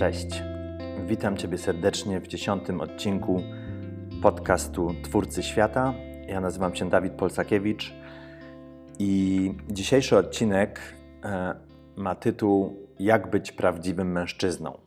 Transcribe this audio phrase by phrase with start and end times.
[0.00, 0.42] Cześć.
[1.06, 3.42] Witam Ciebie serdecznie w dziesiątym odcinku
[4.22, 5.94] podcastu Twórcy Świata.
[6.26, 7.94] Ja nazywam się Dawid Polsakiewicz
[8.98, 10.80] i dzisiejszy odcinek
[11.24, 11.54] e,
[11.96, 14.78] ma tytuł Jak być prawdziwym mężczyzną.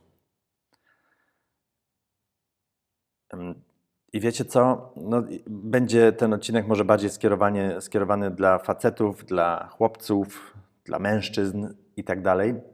[4.13, 4.93] I wiecie co?
[4.95, 12.03] No, będzie ten odcinek może bardziej skierowany, skierowany dla facetów, dla chłopców, dla mężczyzn i
[12.03, 12.72] tak dalej.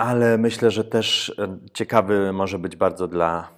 [0.00, 3.48] Ale myślę, że też e, ciekawy może być bardzo dla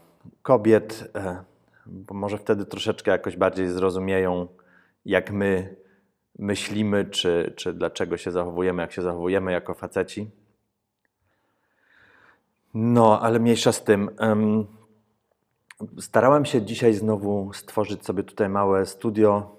[0.42, 1.45] kobiet, e,
[1.87, 4.48] bo może wtedy troszeczkę jakoś bardziej zrozumieją,
[5.05, 5.77] jak my
[6.38, 10.30] myślimy, czy, czy dlaczego się zachowujemy, jak się zachowujemy jako faceci.
[12.74, 14.11] No, ale mniejsza z tym.
[16.00, 19.56] Starałem się dzisiaj znowu stworzyć sobie tutaj małe studio,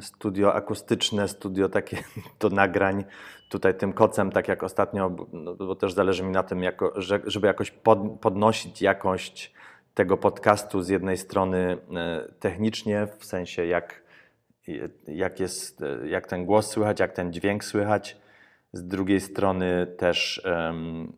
[0.00, 1.96] studio akustyczne, studio takie
[2.40, 3.04] do nagrań.
[3.50, 6.92] Tutaj tym kocem, tak jak ostatnio, no, bo też zależy mi na tym, jako,
[7.26, 9.54] żeby jakoś pod, podnosić jakość
[9.94, 14.02] tego podcastu z jednej strony e, technicznie, w sensie jak,
[15.08, 18.16] jak, jest, e, jak ten głos słychać, jak ten dźwięk słychać.
[18.72, 21.12] Z drugiej strony też um,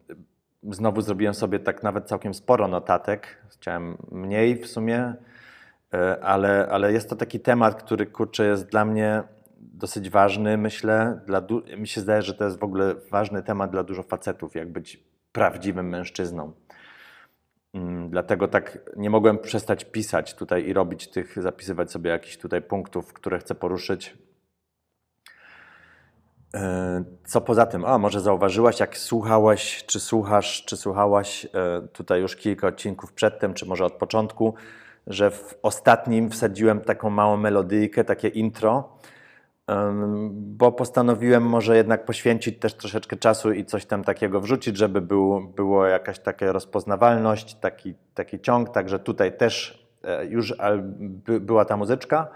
[0.62, 3.42] znowu zrobiłem sobie tak nawet całkiem sporo notatek.
[3.50, 5.16] Chciałem mniej w sumie, e,
[6.22, 9.22] ale, ale jest to taki temat, który kurczę jest dla mnie
[9.58, 11.20] dosyć ważny, myślę.
[11.26, 11.42] Dla
[11.76, 15.04] mi się zdaje, że to jest w ogóle ważny temat dla dużo facetów, jak być
[15.32, 16.52] prawdziwym mężczyzną.
[17.74, 22.62] Mm, dlatego tak nie mogłem przestać pisać tutaj i robić tych, zapisywać sobie jakichś tutaj
[22.62, 24.16] punktów, które chcę poruszyć.
[26.54, 27.84] E, co poza tym?
[27.84, 33.54] O, może zauważyłaś, jak słuchałeś, czy słuchasz, czy słuchałaś e, tutaj już kilka odcinków przedtem,
[33.54, 34.54] czy może od początku,
[35.06, 38.88] że w ostatnim wsadziłem taką małą melodyjkę, takie intro,
[40.30, 45.40] bo postanowiłem może jednak poświęcić też troszeczkę czasu i coś tam takiego wrzucić, żeby był,
[45.40, 50.54] było jakaś taka rozpoznawalność, taki, taki ciąg, także tutaj też e, już
[51.40, 52.28] była ta muzyczka.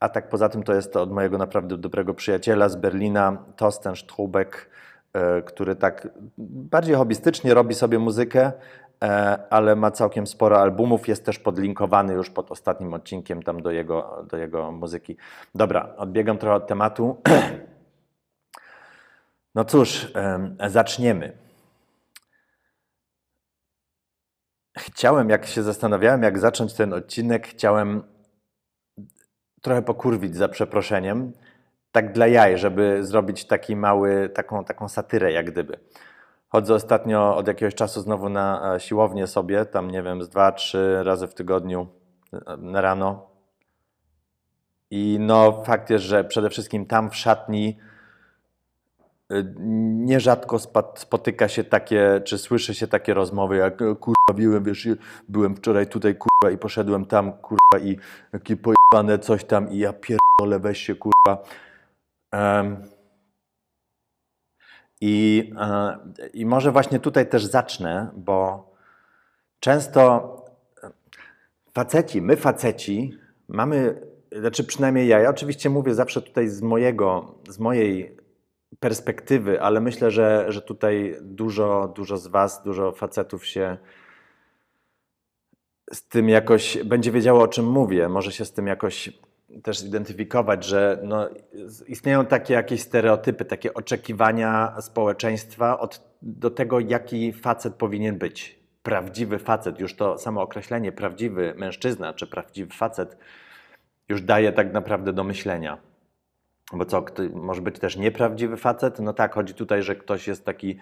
[0.00, 3.96] A tak poza tym to jest to od mojego naprawdę dobrego przyjaciela z Berlina, Tosten
[3.96, 4.70] Strubek,
[5.12, 6.08] e, który tak
[6.38, 8.52] bardziej hobbystycznie robi sobie muzykę,
[9.50, 14.26] ale ma całkiem sporo albumów, jest też podlinkowany już pod ostatnim odcinkiem tam do jego,
[14.30, 15.16] do jego muzyki.
[15.54, 17.16] Dobra, odbiegam trochę od tematu.
[19.56, 20.12] No cóż,
[20.66, 21.38] zaczniemy.
[24.78, 28.02] Chciałem, jak się zastanawiałem, jak zacząć ten odcinek, chciałem
[29.62, 31.32] trochę pokurwić za przeproszeniem,
[31.92, 35.78] tak dla jaj, żeby zrobić taki mały, taką, taką satyrę jak gdyby.
[36.54, 40.52] Chodzę ostatnio od jakiegoś czasu znowu na e, siłownię sobie, tam nie wiem, z dwa,
[40.52, 41.86] trzy razy w tygodniu
[42.32, 43.26] e, na rano.
[44.90, 47.78] I no fakt jest, że przede wszystkim tam w szatni
[49.32, 49.54] Y,
[50.04, 50.58] nierzadko
[50.94, 54.88] spotyka się takie, czy słyszy się takie rozmowy, jak kurwa biłem, wiesz,
[55.28, 57.98] byłem wczoraj tutaj kurwa i poszedłem tam kurwa i
[58.32, 61.42] jakie pojebane coś tam i ja pierdolę, weź się kurwa.
[62.32, 62.93] Um,
[65.00, 65.98] i, e,
[66.32, 68.70] I może właśnie tutaj też zacznę, bo
[69.60, 70.30] często
[71.72, 73.18] faceci, my faceci
[73.48, 74.00] mamy,
[74.32, 78.16] znaczy przynajmniej ja, ja oczywiście mówię zawsze tutaj z mojego, z mojej
[78.80, 83.76] perspektywy, ale myślę, że, że tutaj dużo, dużo z Was, dużo facetów się
[85.92, 88.08] z tym jakoś będzie wiedziało, o czym mówię.
[88.08, 89.12] Może się z tym jakoś
[89.62, 91.28] też zidentyfikować, że no,
[91.86, 98.58] istnieją takie jakieś stereotypy, takie oczekiwania społeczeństwa od, do tego, jaki facet powinien być.
[98.82, 103.16] Prawdziwy facet, już to samo określenie prawdziwy mężczyzna czy prawdziwy facet
[104.08, 105.78] już daje tak naprawdę do myślenia.
[106.72, 107.04] Bo co,
[107.34, 108.98] może być też nieprawdziwy facet?
[108.98, 110.78] No tak, chodzi tutaj, że ktoś jest taki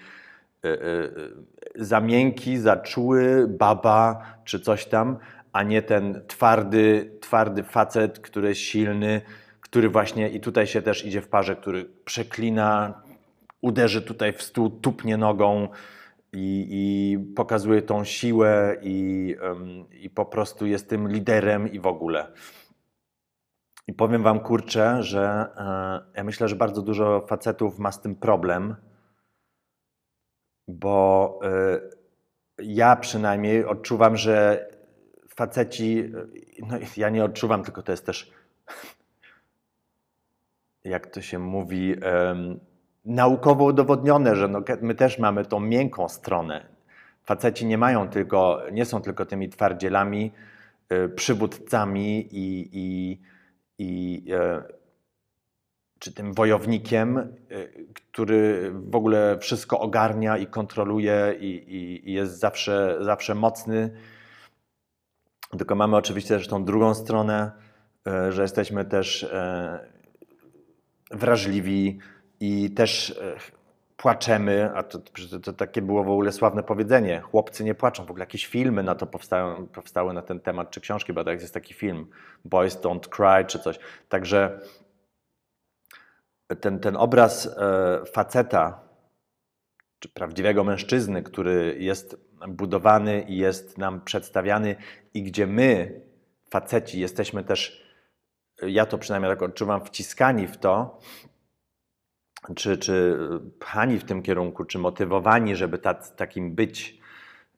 [0.64, 5.18] y, y, za miękki, za czuły, baba czy coś tam,
[5.52, 9.20] a nie ten twardy, twardy facet, który jest silny,
[9.60, 13.02] który właśnie i tutaj się też idzie w parze, który przeklina,
[13.60, 15.68] uderzy tutaj w stół, tupnie nogą
[16.32, 19.36] i, i pokazuje tą siłę i,
[20.00, 22.32] i po prostu jest tym liderem i w ogóle.
[23.86, 28.16] I powiem Wam kurczę, że e, ja myślę, że bardzo dużo facetów ma z tym
[28.16, 28.76] problem,
[30.68, 31.80] bo e,
[32.58, 34.68] ja przynajmniej odczuwam, że
[35.34, 36.12] faceci,
[36.68, 38.32] no ja nie odczuwam, tylko to jest też,
[40.84, 41.94] jak to się mówi,
[43.04, 46.66] naukowo udowodnione, że no, my też mamy tą miękką stronę.
[47.24, 50.32] Faceci nie mają tylko, nie są tylko tymi twardzielami,
[50.88, 53.18] e, przywódcami i, i
[53.82, 54.62] i e,
[55.98, 62.38] czy tym wojownikiem, y, który w ogóle wszystko ogarnia i kontroluje i, i, i jest
[62.38, 63.90] zawsze, zawsze mocny.
[65.58, 67.52] Tylko mamy oczywiście też tą drugą stronę,
[68.28, 69.28] y, że jesteśmy też y,
[71.10, 71.98] wrażliwi
[72.40, 73.20] i też
[74.02, 78.10] płaczemy, a to, to, to, takie było w ogóle sławne powiedzenie, chłopcy nie płaczą, w
[78.10, 81.54] ogóle jakieś filmy na to powstają, powstały na ten temat, czy książki, bo tak jest
[81.54, 82.06] taki film,
[82.44, 83.78] Boys Don't Cry, czy coś.
[84.08, 84.60] Także
[86.60, 88.80] ten, ten obraz e, faceta,
[89.98, 92.16] czy prawdziwego mężczyzny, który jest
[92.48, 94.76] budowany i jest nam przedstawiany,
[95.14, 96.00] i gdzie my,
[96.50, 97.86] faceci, jesteśmy też,
[98.62, 100.98] ja to przynajmniej tak odczuwam, wciskani w to,
[102.56, 103.18] czy, czy
[103.58, 105.78] pchani w tym kierunku, czy motywowani, żeby
[106.16, 106.98] takim być,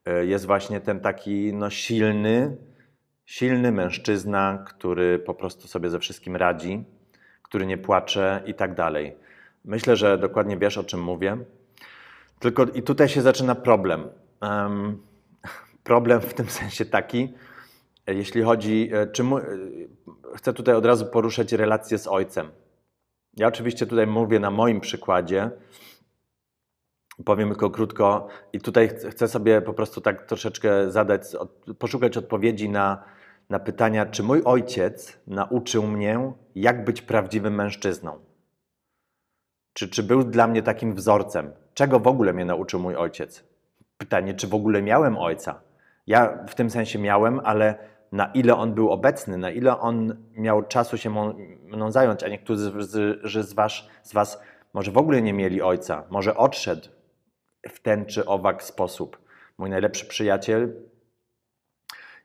[0.04, 2.56] e, jest właśnie ten taki no, silny,
[3.24, 6.84] silny mężczyzna, który po prostu sobie ze wszystkim radzi
[7.54, 9.16] który nie płacze i tak dalej.
[9.64, 11.36] Myślę, że dokładnie wiesz, o czym mówię.
[12.38, 14.08] Tylko i tutaj się zaczyna problem.
[15.84, 17.34] Problem w tym sensie taki,
[18.06, 19.26] jeśli chodzi, e, czy e,
[20.36, 22.50] chcę tutaj od razu poruszyć relację z ojcem.
[23.36, 25.50] Ja oczywiście tutaj mówię na moim przykładzie,
[27.24, 31.22] powiem tylko krótko i tutaj chcę sobie po prostu tak troszeczkę zadać,
[31.78, 33.04] poszukać odpowiedzi na
[33.50, 38.18] na pytania, czy mój ojciec nauczył mnie, jak być prawdziwym mężczyzną.
[39.72, 41.52] Czy, czy był dla mnie takim wzorcem?
[41.74, 43.44] Czego w ogóle mnie nauczył mój ojciec?
[44.04, 45.60] Pytanie, czy w ogóle miałem ojca?
[46.06, 47.74] Ja w tym sensie miałem, ale
[48.12, 51.10] na ile on był obecny, na ile on miał czasu się
[51.64, 53.72] mną zająć, a niektórzy z, z, was,
[54.02, 54.42] z was
[54.74, 56.88] może w ogóle nie mieli ojca, może odszedł
[57.68, 59.18] w ten czy owak sposób.
[59.58, 60.72] Mój najlepszy przyjaciel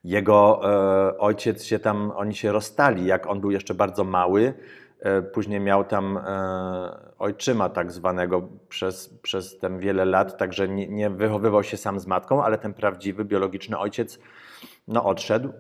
[0.04, 4.54] jego e, ojciec się tam, oni się rozstali, jak on był jeszcze bardzo mały.
[5.00, 6.22] E, później miał tam e,
[7.19, 12.07] ojczyma tak zwanego przez, przez ten wiele lat, także nie, nie wychowywał się sam z
[12.07, 14.19] matką, ale ten prawdziwy, biologiczny ojciec
[14.88, 15.54] no, odszedł.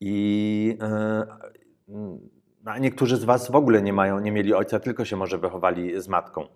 [0.00, 0.78] I
[2.64, 6.02] a niektórzy z Was w ogóle nie mają, nie mieli ojca, tylko się może wychowali
[6.02, 6.46] z matką.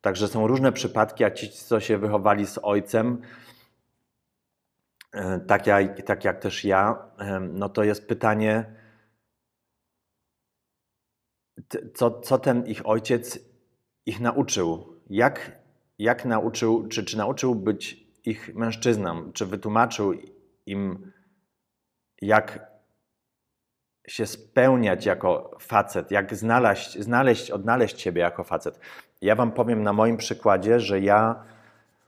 [0.00, 3.22] Także są różne przypadki, a ci, co się wychowali z ojcem,
[5.14, 8.64] E, tak jak, tak jak też ja, e, no to jest pytanie,
[11.94, 13.38] co, co ten ich ojciec
[14.06, 15.00] ich nauczył?
[15.10, 15.58] Jak,
[15.98, 19.32] jak nauczył, czy, czy nauczył być ich mężczyznom?
[19.32, 20.12] Czy wytłumaczył
[20.66, 21.12] im,
[22.22, 22.74] jak
[24.08, 28.80] się spełniać jako facet, jak znaleźć, znaleźć, odnaleźć siebie jako facet?
[29.20, 31.44] Ja Wam powiem na moim przykładzie, że ja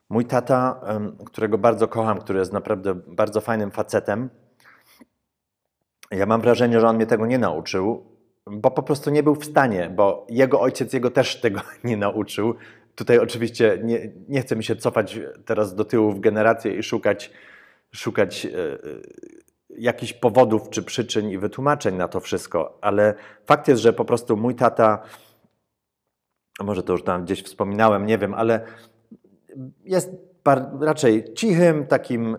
[0.09, 0.81] Mój tata,
[1.25, 4.31] którego bardzo kocham, który jest naprawdę bardzo fajnym facetem,
[6.11, 8.16] ja mam wrażenie, że on mnie tego nie nauczył,
[8.51, 12.55] bo po prostu nie był w stanie, bo jego ojciec jego też tego nie nauczył.
[12.95, 17.31] Tutaj oczywiście nie, nie chcę mi się cofać teraz do tyłu w generację i szukać,
[17.93, 18.79] szukać e, e,
[19.69, 23.15] jakichś powodów czy przyczyn i wytłumaczeń na to wszystko, ale
[23.47, 25.03] fakt jest, że po prostu mój tata,
[26.61, 28.61] może to już tam gdzieś wspominałem, nie wiem, ale
[29.85, 30.11] jest
[30.81, 32.39] raczej cichym, takim y,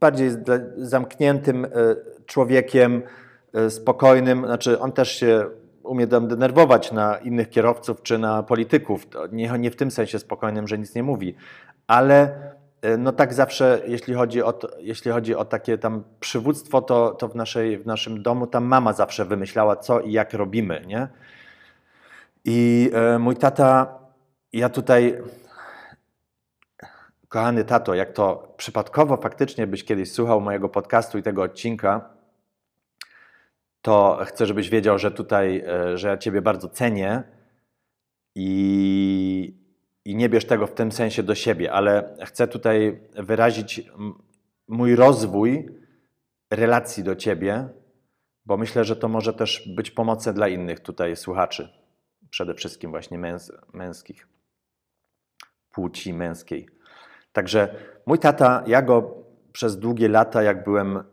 [0.00, 0.30] bardziej
[0.76, 1.66] zamkniętym
[2.26, 3.02] człowiekiem,
[3.68, 4.44] spokojnym.
[4.46, 5.46] Znaczy, on też się
[5.82, 9.06] umie denerwować na innych kierowców czy na polityków.
[9.32, 11.34] Nie, nie w tym sensie spokojnym, że nic nie mówi,
[11.86, 12.38] ale
[12.98, 17.28] no tak zawsze, jeśli chodzi o, to, jeśli chodzi o takie tam przywództwo, to, to
[17.28, 21.08] w, naszej, w naszym domu tam mama zawsze wymyślała, co i jak robimy, nie?
[22.44, 23.98] I e, mój tata
[24.52, 25.22] ja tutaj,
[27.28, 32.15] kochany tato, jak to przypadkowo faktycznie byś kiedyś słuchał mojego podcastu i tego odcinka,
[33.86, 37.22] to chcę, żebyś wiedział, że tutaj, e, że ja Ciebie bardzo cenię
[38.34, 39.60] i,
[40.04, 43.82] i nie bierz tego w tym sensie do siebie, ale chcę tutaj wyrazić
[44.68, 45.68] mój rozwój
[46.50, 47.68] relacji do Ciebie,
[48.44, 51.68] bo myślę, że to może też być pomocne dla innych tutaj słuchaczy,
[52.30, 54.28] przede wszystkim właśnie męs męskich
[55.70, 56.68] płci męskiej.
[57.32, 57.74] Także
[58.06, 59.14] mój tata, ja go
[59.52, 61.04] przez długie lata, jak byłem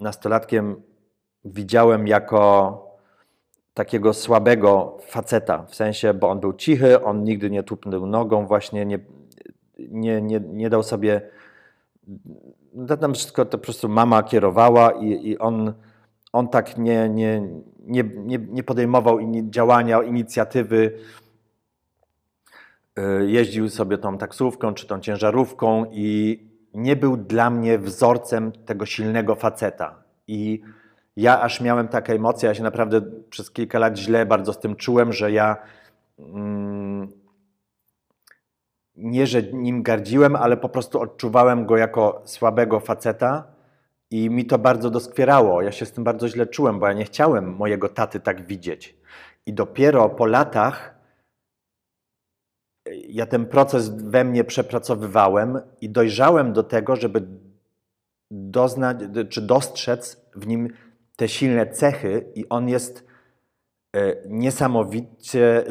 [0.00, 0.88] nastolatkiem,
[1.44, 2.72] widziałem jako
[3.74, 8.86] takiego słabego faceta, w sensie, bo on był cichy, on nigdy nie tupnął nogą, właśnie
[8.86, 8.98] nie,
[9.78, 11.20] nie, nie, nie dał sobie.
[13.00, 15.74] Tam wszystko to po prostu mama kierowała i, i on,
[16.32, 17.48] on tak nie, nie,
[17.80, 19.18] nie, nie, nie podejmował
[19.50, 20.92] działania, inicjatywy
[22.98, 26.38] E, jeździł sobie tą taksówką czy tą ciężarówką i
[26.74, 30.02] nie był dla mnie wzorcem tego silnego faceta.
[30.28, 30.62] I
[31.18, 34.76] ja aż miałem takie emocje, ja się naprawdę przez kilka lat źle bardzo z tym
[34.76, 35.56] czułem, że ja
[36.18, 37.12] mm,
[38.96, 43.44] nie, że nim gardziłem, ale po prostu odczuwałem go jako słabego faceta
[44.10, 45.62] i mi to bardzo doskwierało.
[45.62, 48.96] Ja się z tym bardzo źle czułem, bo ja nie chciałem mojego taty tak widzieć.
[49.46, 50.94] I dopiero po latach
[53.08, 57.22] ja ten proces we mnie przepracowywałem i dojrzałem do tego, żeby
[58.30, 58.96] doznać,
[59.30, 60.68] czy dostrzec w nim
[61.18, 63.06] te silne cechy i on jest
[63.96, 65.64] e, niesamowicie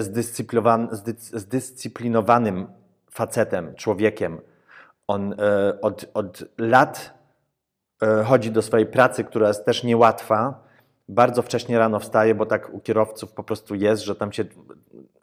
[1.34, 2.68] zdyscyplinowanym
[3.12, 4.42] facetem, człowiekiem.
[5.08, 7.14] On e, od, od lat
[8.02, 10.64] e, chodzi do swojej pracy, która jest też niełatwa.
[11.10, 14.46] Bardzo wcześnie rano wstaje, bo tak u kierowców po prostu jest, że tam się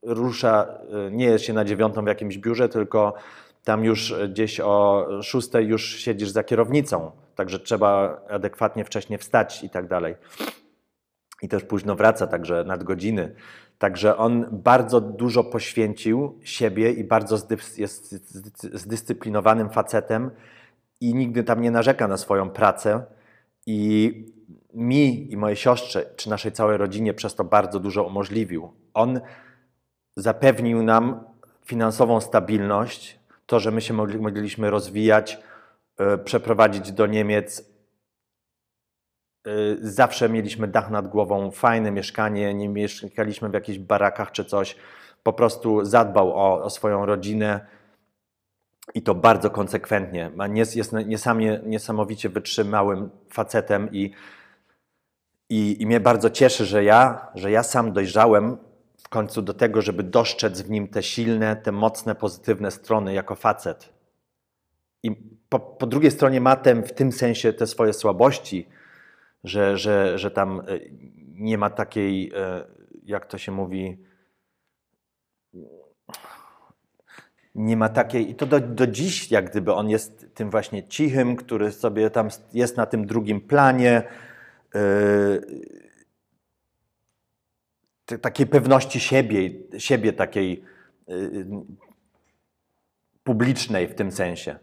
[0.03, 0.79] rusza,
[1.11, 3.15] nie jest się na dziewiątą w jakimś biurze, tylko
[3.65, 9.71] tam już gdzieś o szóstej już siedzisz za kierownicą także trzeba adekwatnie wcześnie wstać i
[9.71, 10.15] tak dalej.
[11.43, 13.35] I też późno wraca, także nadgodziny.
[13.79, 17.39] Także on bardzo dużo poświęcił siebie i bardzo
[17.79, 18.15] jest
[18.73, 20.31] zdyscyplinowanym facetem
[21.01, 23.05] i nigdy tam nie narzeka na swoją pracę.
[23.67, 24.13] I
[24.75, 28.73] mi i mojej siostrze, czy naszej całej rodzinie przez to bardzo dużo umożliwił.
[28.95, 29.21] On
[30.17, 31.25] zapewnił nam
[31.65, 35.39] finansową stabilność, to, że my się mogli, mogliśmy rozwijać,
[36.25, 37.75] przeprowadzić do Niemiec.
[39.47, 44.77] E, zawsze mieliśmy dach nad głową, fajne mieszkanie, nie mieszkaliśmy w jakichś barakach czy coś.
[45.23, 47.67] Po prostu zadbał o, o swoją rodzinę
[48.95, 50.31] i to bardzo konsekwentnie.
[50.55, 50.93] Jest, jest
[51.65, 54.11] niesamowicie wytrzymałym facetem i,
[55.49, 58.57] i, i mnie bardzo cieszy, że ja, że ja sam dojrzałem
[58.99, 63.35] w końcu do tego, żeby dostrzec w nim te silne, te mocne, pozytywne strony jako
[63.35, 63.93] facet.
[65.03, 68.69] I po, po drugiej stronie ma ten, w tym sensie te swoje słabości,
[69.45, 70.63] że, że, że tam e,
[71.29, 72.65] nie ma takiej, e,
[73.05, 73.99] jak to się mówi,
[77.55, 81.37] nie ma takiej, i to do, do dziś, jak gdyby on jest tym właśnie cichym,
[81.37, 84.03] który sobie tam jest na tym drugim planie,
[84.75, 85.43] yy,
[88.19, 90.65] takiej pewności siebie, siebie takiej
[91.09, 91.47] yy,
[93.25, 94.59] publicznej w tym sensie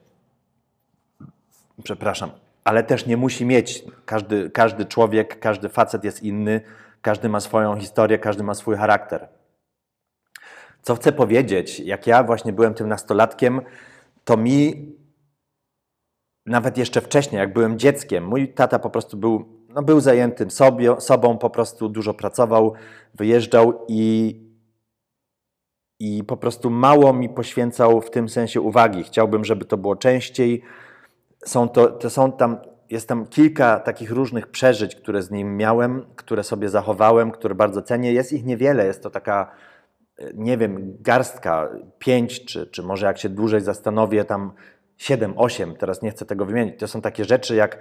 [1.84, 2.32] przepraszam,
[2.64, 3.84] ale też nie musi mieć.
[4.06, 6.62] Każdy, każdy człowiek, każdy facet jest inny,
[7.02, 9.28] każdy ma swoją historię, każdy ma swój charakter.
[10.82, 13.62] Co chcę powiedzieć, jak ja właśnie byłem tym nastolatkiem,
[14.24, 14.92] to mi
[16.46, 21.02] nawet jeszcze wcześniej, jak byłem dzieckiem, mój tata po prostu był, no był zajętym sobie,
[21.02, 22.74] sobą, po prostu dużo pracował,
[23.14, 24.36] wyjeżdżał i,
[26.00, 29.04] i po prostu mało mi poświęcał w tym sensie uwagi.
[29.04, 30.62] Chciałbym, żeby to było częściej,
[31.46, 32.58] są to, to są tam,
[32.90, 37.82] jest tam kilka takich różnych przeżyć, które z nim miałem, które sobie zachowałem, które bardzo
[37.82, 38.14] cenię.
[38.14, 39.52] Jest ich niewiele, jest to taka,
[40.18, 41.70] e, nie wiem, garstka,
[42.00, 44.52] pięć, czy, czy może jak się dłużej zastanowię, tam
[44.98, 46.80] siedem, osiem, teraz nie chcę tego wymienić.
[46.80, 47.78] To są takie rzeczy, jak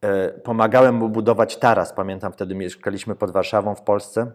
[0.00, 1.92] e, pomagałem mu budować taras.
[1.92, 4.32] Pamiętam, wtedy mieszkaliśmy pod Warszawą w Polsce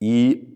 [0.00, 0.46] i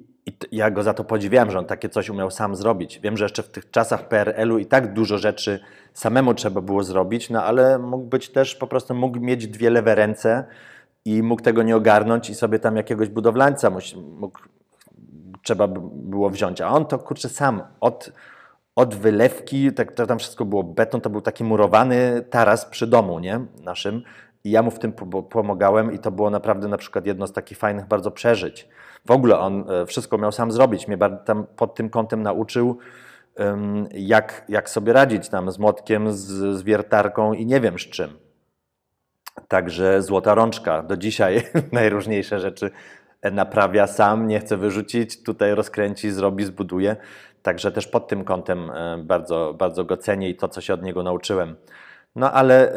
[0.50, 3.00] i ja go za to podziwiam, że on takie coś umiał sam zrobić.
[3.00, 5.60] Wiem, że jeszcze w tych czasach PRL-u i tak dużo rzeczy
[5.92, 9.94] samemu trzeba było zrobić, no ale mógł być też, po prostu mógł mieć dwie lewe
[9.94, 10.44] ręce
[11.04, 13.70] i mógł tego nie ogarnąć i sobie tam jakiegoś budowlańca
[14.18, 14.38] mógł,
[15.42, 16.60] trzeba było wziąć.
[16.60, 18.12] A on to, kurczę, sam od,
[18.76, 23.18] od wylewki, tak, to tam wszystko było beton, to był taki murowany taras przy domu,
[23.18, 24.02] nie, naszym.
[24.44, 24.92] I ja mu w tym
[25.30, 28.68] pomagałem i to było naprawdę na przykład jedno z takich fajnych bardzo przeżyć.
[29.06, 30.88] W ogóle on e, wszystko miał sam zrobić.
[30.88, 32.78] Mnie tam pod tym kątem nauczył,
[33.94, 36.20] jak, jak sobie radzić tam z młotkiem, z,
[36.56, 38.10] z wiertarką i nie wiem z czym.
[39.48, 40.82] Także złota rączka.
[40.82, 42.70] Do dzisiaj najróżniejsze rzeczy
[43.32, 46.96] naprawia sam, nie chce wyrzucić, tutaj rozkręci, zrobi, zbuduje.
[47.42, 50.82] Także też pod tym kątem e, bardzo, bardzo go cenię i to, co się od
[50.82, 51.56] niego nauczyłem.
[52.16, 52.72] No ale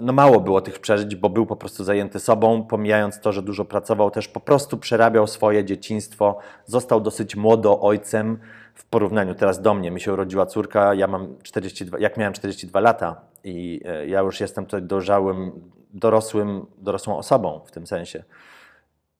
[0.00, 3.64] no mało było tych przeżyć, bo był po prostu zajęty sobą, pomijając to, że dużo
[3.64, 6.38] pracował, też po prostu przerabiał swoje dzieciństwo.
[6.64, 8.38] Został dosyć młodo ojcem
[8.74, 9.90] w porównaniu teraz do mnie.
[9.90, 14.40] Mi się urodziła córka, ja mam 42, jak miałem 42 lata i e, ja już
[14.40, 15.52] jestem tutaj dojrzałym,
[15.94, 18.24] dorosłym, dorosłą osobą w tym sensie.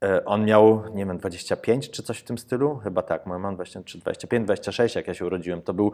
[0.05, 2.77] E, on miał, nie wiem, 25 czy coś w tym stylu?
[2.77, 5.63] Chyba tak, moja mam 23, 25, 26, jak ja się urodziłem.
[5.63, 5.93] To był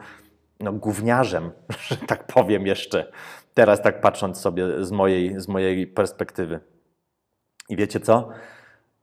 [0.61, 1.51] no, gówniarzem,
[1.89, 3.13] że tak powiem jeszcze.
[3.55, 6.61] Teraz tak patrząc sobie z mojej, z mojej perspektywy.
[7.69, 8.29] I wiecie co?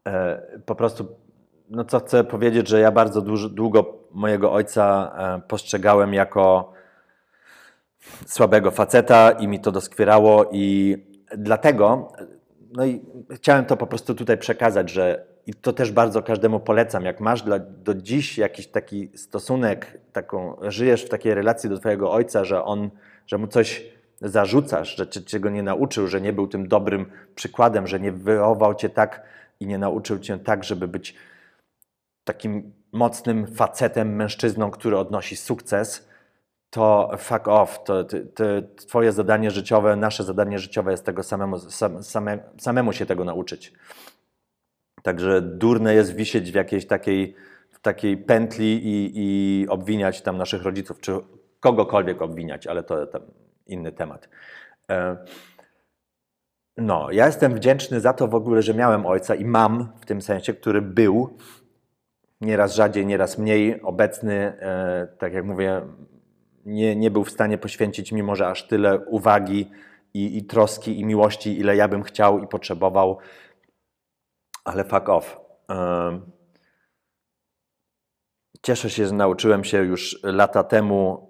[0.08, 1.08] E, po prostu,
[1.70, 6.74] no co chcę powiedzieć, że ja bardzo długo mojego ojca e, postrzegałem jako
[8.26, 10.98] słabego faceta i mi to doskwierało i
[11.38, 12.12] dlatego
[12.74, 13.02] no i
[13.32, 17.06] chciałem to po prostu tutaj przekazać, że i to też bardzo każdemu polecam.
[17.06, 22.12] Jak masz dla, do dziś jakiś taki stosunek, taką, żyjesz w takiej relacji do Twojego
[22.12, 22.90] ojca, że on,
[23.28, 27.88] że mu coś zarzucasz, że cię, go nie nauczył, że nie był tym dobrym przykładem,
[27.88, 29.24] że nie wychował cię tak
[29.60, 31.16] i nie nauczył cię tak, żeby być
[32.24, 36.10] takim mocnym facetem, mężczyzną, który odnosi sukces,
[36.70, 37.84] to fuck off.
[37.84, 38.44] To, to, to
[38.76, 43.74] twoje zadanie życiowe, nasze zadanie życiowe jest tego samemu, sam, same, samemu się tego nauczyć.
[45.04, 47.36] Także durne jest wisieć w jakiejś takiej,
[47.72, 51.12] w takiej pętli i, i obwiniać tam naszych rodziców, czy
[51.60, 53.22] kogokolwiek obwiniać, ale to tam
[53.70, 54.30] inny temat.
[54.92, 55.18] E,
[56.78, 60.22] no, ja jestem wdzięczny za to w ogóle, że miałem ojca i mam w tym
[60.22, 61.38] sensie, który był
[62.42, 65.82] nieraz rzadziej, nieraz mniej obecny, e, tak jak mówię,
[66.66, 69.72] nie, nie był w stanie poświęcić mimo, że aż tyle uwagi
[70.14, 73.18] i, i troski i miłości, ile ja bym chciał i potrzebował,
[74.64, 75.38] ale fuck off.
[75.70, 76.20] E,
[78.62, 81.29] cieszę się, że nauczyłem się już lata temu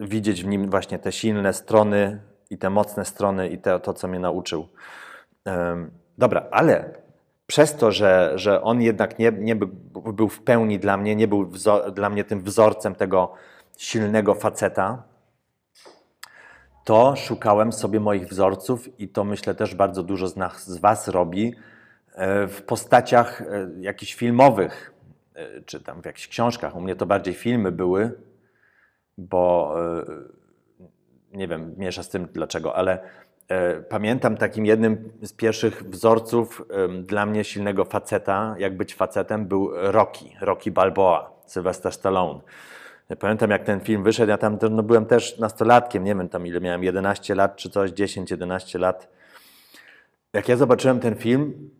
[0.00, 4.08] widzieć w nim właśnie te silne strony i te mocne strony i te, to, co
[4.08, 4.68] mnie nauczył.
[6.18, 6.90] Dobra, ale
[7.46, 9.56] przez to, że, że on jednak nie, nie
[10.12, 13.32] był w pełni dla mnie, nie był wzor, dla mnie tym wzorcem tego
[13.76, 15.02] silnego faceta,
[16.84, 21.08] to szukałem sobie moich wzorców i to myślę też bardzo dużo z nas, z Was
[21.08, 21.54] robi
[22.14, 24.94] e, w postaciach e, jakichś filmowych,
[25.34, 26.76] e, czy tam w jakichś książkach.
[26.76, 28.12] U mnie to bardziej filmy były,
[29.18, 29.74] bo
[31.32, 32.98] nie wiem, miesza z tym dlaczego, ale
[33.48, 36.62] e, pamiętam takim jednym z pierwszych wzorców
[37.02, 42.40] dla mnie silnego faceta, jak być facetem, był Rocky, Rocky Balboa, Sylvester Stallone.
[43.18, 46.60] Pamiętam, jak ten film wyszedł, ja tam no, byłem też nastolatkiem, nie wiem tam ile
[46.60, 49.08] miałem, 11 lat czy coś, 10-11 lat.
[50.32, 51.70] Jak ja zobaczyłem ten film,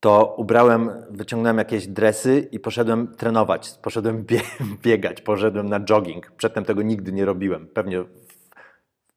[0.00, 4.24] to ubrałem, wyciągnąłem jakieś dresy i poszedłem trenować, poszedłem
[4.84, 6.30] biegać, poszedłem na jogging.
[6.30, 7.66] Przedtem tego nigdy nie robiłem.
[7.66, 8.04] Pewnie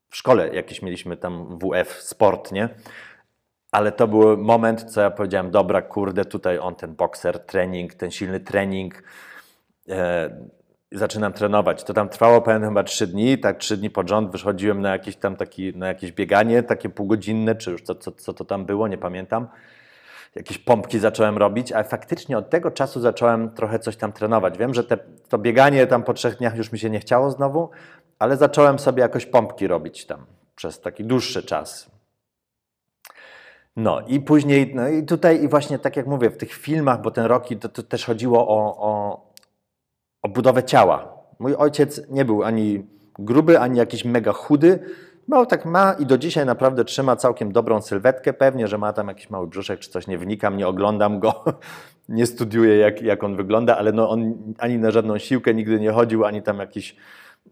[0.10, 2.70] w szkole jakieś mieliśmy tam WF, sport, nie?
[3.72, 8.12] Ale to był moment, co ja powiedziałem, dobra, kurde, tutaj on, ten bokser, trening, ten
[8.12, 9.04] silny trening.
[9.90, 10.30] E,
[10.92, 11.84] zaczynam trenować.
[11.84, 15.16] To tam trwało, pamiętam, chyba trzy dni, tak trzy dni pod rząd wychodziłem na jakieś
[15.16, 18.88] tam taki, na jakieś bieganie, takie półgodzinne, czy już co, co, co to tam było,
[18.88, 19.48] nie pamiętam
[20.36, 24.58] jakieś pompki zacząłem robić, ale faktycznie od tego czasu zacząłem trochę coś tam trenować.
[24.58, 24.98] Wiem, że te,
[25.30, 27.70] to bieganie tam po trzech dniach już mi się nie chciało znowu,
[28.20, 31.92] ale zacząłem sobie jakoś pompki robić tam przez taki dłuższy czas.
[33.76, 37.12] No i później, no i tutaj i właśnie tak jak mówię, w tych filmach, bo
[37.12, 39.22] ten Rocky, to, to też chodziło o, o,
[40.22, 41.18] o budowę ciała.
[41.40, 42.86] Mój ojciec nie był ani
[43.20, 44.80] gruby, ani jakiś mega chudy,
[45.32, 48.34] no tak ma i do dzisiaj naprawdę trzyma całkiem dobrą sylwetkę.
[48.34, 51.44] Pewnie, że ma tam jakiś mały brzuszek czy coś, nie wnikam, nie oglądam go,
[52.10, 55.92] nie studiuję jak, jak on wygląda, ale no on ani na żadną siłkę nigdy nie
[55.92, 56.96] chodził, ani tam jakiś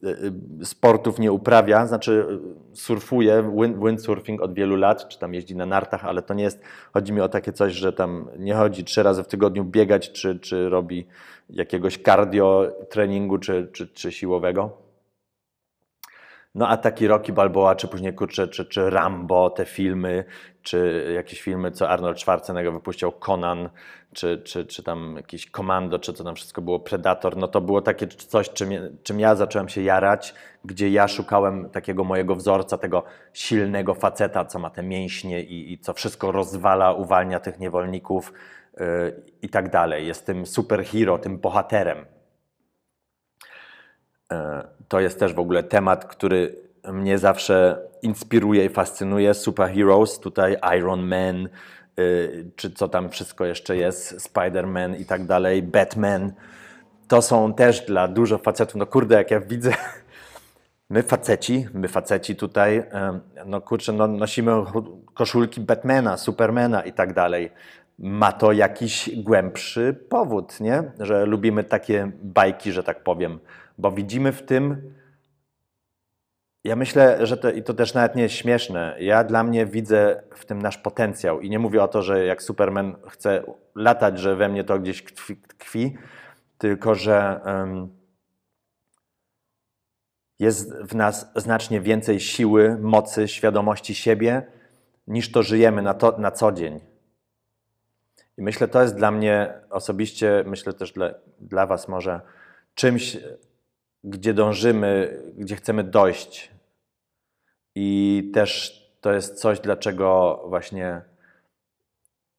[0.04, 2.26] e, e, sportów nie uprawia, znaczy
[2.72, 3.52] e, surfuje,
[3.86, 6.62] windsurfing od wielu lat, czy tam jeździ na nartach, ale to nie jest,
[6.94, 10.39] chodzi mi o takie coś, że tam nie chodzi trzy razy w tygodniu biegać, czy,
[10.39, 11.08] czy robi
[11.50, 14.88] jakiegoś cardio treningu, czy, czy, czy siłowego.
[16.56, 20.24] No a taki Rocky Balboa, czy później kurczę, czy, czy Rambo, te filmy,
[20.62, 23.70] czy jakieś filmy, co Arnold Schwarzenegger wypuścił, Conan,
[24.14, 27.82] czy, czy, czy tam jakieś Komando, czy co tam wszystko było, Predator, no to było
[27.82, 28.70] takie coś, czym,
[29.04, 30.34] czym ja zacząłem się jarać,
[30.66, 35.80] gdzie ja szukałem takiego mojego wzorca, tego silnego faceta, co ma te mięśnie i, i
[35.80, 38.34] co wszystko rozwala, uwalnia tych niewolników
[38.78, 38.86] yy,
[39.42, 40.08] i tak dalej.
[40.08, 42.06] Jest tym superhero, tym bohaterem.
[44.34, 46.56] E, to jest też w ogóle temat, który
[46.92, 49.34] mnie zawsze inspiruje i fascynuje.
[49.34, 51.50] Superheroes, tutaj Iron Man, e,
[52.56, 56.32] czy co tam wszystko jeszcze jest, Spider-Man i tak dalej, Batman.
[57.08, 58.76] To są też dla dużo facetów.
[58.76, 59.72] No kurde, jak ja widzę,
[60.89, 64.52] my faceci, my faceci tutaj, e, no kurczę, no nosimy
[65.13, 67.52] koszulki Batmana, Supermana i tak dalej.
[68.00, 70.84] Ma to jakiś głębszy powód, nie?
[71.00, 73.39] Że lubimy takie bajki, że tak powiem
[73.80, 74.94] bo widzimy w tym,
[76.63, 78.96] ja myślę, że to, i to też nawet nie jest śmieszne.
[79.00, 82.44] Ja dla mnie widzę w tym nasz potencjał i nie mówię o to, że jak
[82.44, 83.44] Superman chce
[83.76, 85.98] latać, że we mnie to gdzieś tkwi, tkwi
[86.58, 87.89] tylko że um,
[90.39, 94.46] jest w nas znacznie więcej siły, mocy, świadomości siebie,
[95.08, 96.80] niż to żyjemy na, to, na co dzień.
[98.38, 102.22] I myślę, to jest dla mnie osobiście, myślę też dla, dla Was może
[102.76, 103.18] czymś,
[104.04, 106.52] gdzie dążymy, gdzie chcemy dojść.
[107.76, 111.02] I też to jest coś, dlaczego właśnie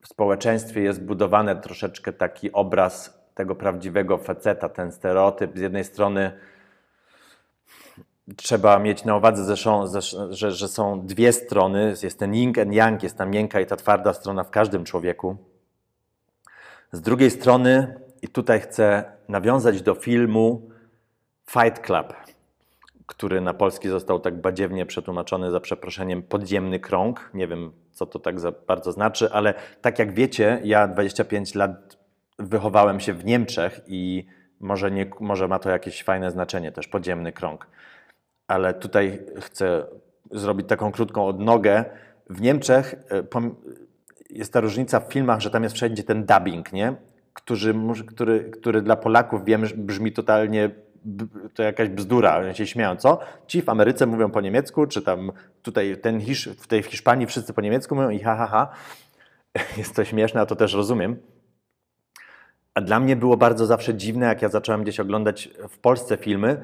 [0.02, 5.58] w społeczeństwie jest budowany troszeczkę taki obraz tego prawdziwego faceta, ten stereotyp.
[5.58, 6.32] Z jednej strony
[8.36, 9.56] trzeba mieć na uwadze,
[10.30, 11.94] że, że są dwie strony.
[12.02, 15.36] Jest ten yin and yang, jest ta miękka i ta twarda strona w każdym człowieku.
[16.92, 20.69] Z drugiej strony, i tutaj chcę nawiązać do filmu
[21.52, 22.14] Fight Club,
[23.06, 27.30] który na polski został tak badziewnie przetłumaczony za przeproszeniem podziemny krąg.
[27.34, 31.96] Nie wiem, co to tak za bardzo znaczy, ale tak jak wiecie, ja 25 lat
[32.38, 34.26] wychowałem się w Niemczech i
[34.60, 37.66] może, nie, może ma to jakieś fajne znaczenie też, podziemny krąg.
[38.48, 39.86] Ale tutaj chcę
[40.30, 41.84] zrobić taką krótką odnogę.
[42.30, 43.50] W Niemczech e,
[44.30, 46.94] jest ta różnica w filmach, że tam jest wszędzie ten dubbing, nie?
[47.32, 47.74] Który,
[48.06, 50.70] który, który dla Polaków wiem, brzmi totalnie
[51.54, 53.18] to jakaś bzdura, oni się śmieją, co?
[53.46, 55.32] Ci w Ameryce mówią po niemiecku, czy tam
[55.62, 58.68] tutaj ten Hisz, w tej Hiszpanii wszyscy po niemiecku mówią i ha, ha, ha.
[59.78, 61.16] Jest to śmieszne, a to też rozumiem.
[62.74, 66.62] A dla mnie było bardzo zawsze dziwne, jak ja zacząłem gdzieś oglądać w Polsce filmy,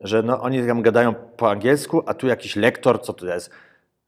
[0.00, 3.50] że no, oni tam gadają po angielsku, a tu jakiś lektor, co to jest?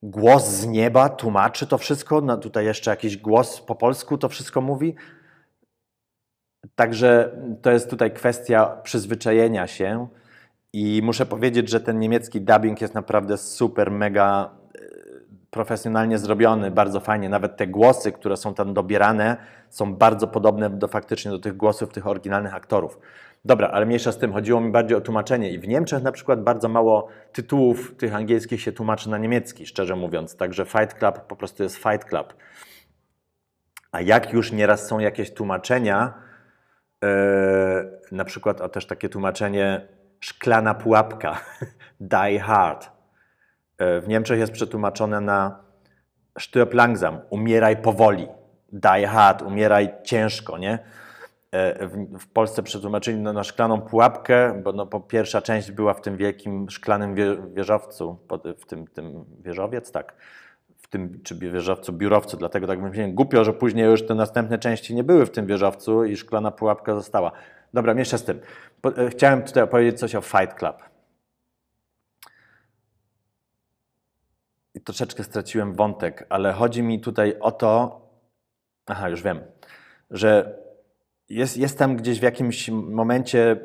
[0.02, 4.60] Głos z nieba tłumaczy to wszystko, no tutaj jeszcze jakiś głos po polsku to wszystko
[4.60, 4.94] mówi.
[6.74, 7.30] Także
[7.62, 10.08] to jest tutaj kwestia przyzwyczajenia się
[10.72, 14.80] i muszę powiedzieć, że ten niemiecki dubbing jest naprawdę super, mega e,
[15.50, 17.28] profesjonalnie zrobiony, bardzo fajnie.
[17.28, 19.36] Nawet te głosy, które są tam dobierane,
[19.70, 22.98] są bardzo podobne do faktycznie do tych głosów tych oryginalnych aktorów.
[23.44, 25.50] Dobra, ale mniejsza z tym, chodziło mi bardziej o tłumaczenie.
[25.50, 29.96] I w Niemczech na przykład bardzo mało tytułów tych angielskich się tłumaczy na niemiecki, szczerze
[29.96, 30.36] mówiąc.
[30.36, 32.34] Także Fight Club po prostu jest Fight Club.
[33.92, 36.25] A jak już nieraz są jakieś tłumaczenia,
[38.12, 39.88] na przykład a też takie tłumaczenie
[40.20, 41.40] szklana pułapka,
[42.00, 42.90] die hard.
[43.80, 45.64] Yy, w Niemczech jest przetłumaczone na
[46.38, 48.28] stirb langsam, umieraj powoli,
[48.72, 50.78] die hard, umieraj ciężko, nie?
[51.50, 56.00] E, w, Polsce przetłumaczyli na, na szklaną pułapkę, bo no, po pierwsza część była w
[56.00, 57.14] tym wielkim szklanym
[57.54, 58.18] wieżowcu,
[58.58, 60.14] w tym, tym wieżowiec, tak,
[60.78, 64.94] w tym, czy wieżowcu, biurowcu, dlatego tak myślałem, głupio, że później już te następne części
[64.94, 67.32] nie były w tym wieżowcu i szklana pułapka została.
[67.74, 68.40] Dobra, mieszczę z tym.
[68.98, 70.76] E, chciałem tutaj opowiedzieć coś o Fight Club.
[74.74, 78.00] I troszeczkę straciłem wątek, ale chodzi mi tutaj o to,
[78.86, 79.40] aha, już wiem,
[80.10, 80.58] że
[81.28, 83.56] jest, jest tam gdzieś w jakimś momencie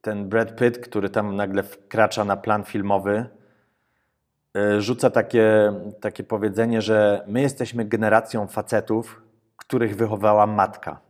[0.00, 3.26] ten Brad Pitt, który tam nagle wkracza na plan filmowy,
[4.78, 9.22] rzuca takie, takie powiedzenie, że my jesteśmy generacją facetów,
[9.56, 11.00] których wychowała matka.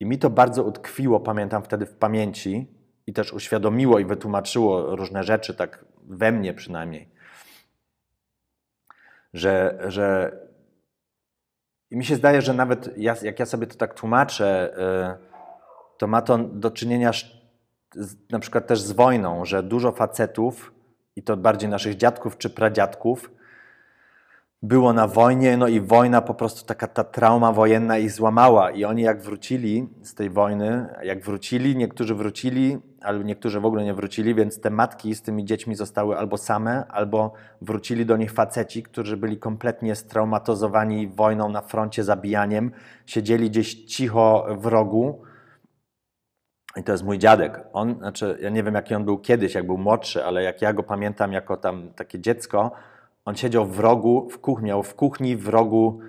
[0.00, 2.66] I mi to bardzo utkwiło, pamiętam wtedy w pamięci
[3.06, 7.08] i też uświadomiło i wytłumaczyło różne rzeczy, tak we mnie przynajmniej,
[9.32, 10.32] że, że
[11.90, 14.74] i mi się zdaje, że nawet ja, jak ja sobie to tak tłumaczę,
[15.22, 17.10] y, to ma to do czynienia
[18.30, 20.72] na przykład też z wojną, że dużo facetów,
[21.16, 23.30] i to bardziej naszych dziadków czy pradziadków,
[24.62, 28.70] było na wojnie, no i wojna po prostu taka ta trauma wojenna ich złamała.
[28.70, 33.84] I oni jak wrócili z tej wojny, jak wrócili, niektórzy wrócili, ale niektórzy w ogóle
[33.84, 38.32] nie wrócili, więc te matki z tymi dziećmi zostały albo same, albo wrócili do nich
[38.32, 42.70] faceci, którzy byli kompletnie straumatyzowani wojną na froncie, zabijaniem,
[43.06, 45.22] siedzieli gdzieś cicho w rogu.
[46.76, 47.60] I to jest mój dziadek.
[47.72, 50.72] On, znaczy, ja nie wiem, jaki on był kiedyś, jak był młodszy, ale jak ja
[50.72, 52.72] go pamiętam jako tam takie dziecko,
[53.24, 56.00] on siedział w rogu, w kuchni, miał w kuchni w rogu